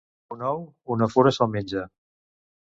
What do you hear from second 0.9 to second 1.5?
una fura